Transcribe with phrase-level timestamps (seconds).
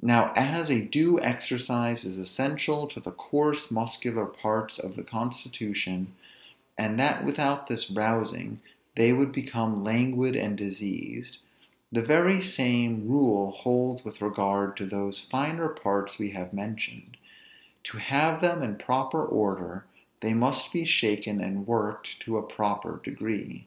[0.00, 6.14] Now, as a due exercise is essential to the coarse muscular parts of the constitution,
[6.78, 8.60] and that without this rousing
[8.94, 11.38] they would become languid and diseased,
[11.90, 17.16] the very same rule holds with regard to those finer parts we have mentioned;
[17.82, 19.86] to have them in proper order,
[20.20, 23.66] they must be shaken and worked to a proper degree.